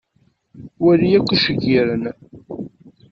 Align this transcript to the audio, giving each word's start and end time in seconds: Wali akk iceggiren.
Wali 0.85 1.07
akk 1.17 1.27
iceggiren. 1.35 2.03